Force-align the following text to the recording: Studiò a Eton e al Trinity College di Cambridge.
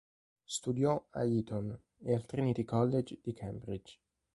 Studiò 0.45 1.09
a 1.11 1.23
Eton 1.25 1.79
e 1.99 2.15
al 2.15 2.25
Trinity 2.25 2.63
College 2.63 3.19
di 3.21 3.33
Cambridge. 3.33 3.99